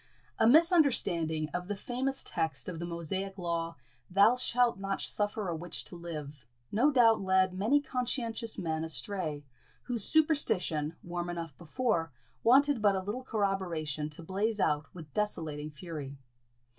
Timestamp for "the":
1.67-1.75, 2.79-2.87